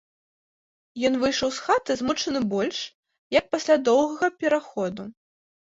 [1.09, 2.77] Ён выйшаў з хаты змучаны больш,
[3.39, 5.03] як пасля доўгага пераходу.